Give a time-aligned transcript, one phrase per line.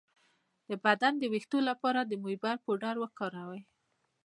[0.69, 3.61] د بدن د ویښتو لپاره د موبری پوډر وکاروئ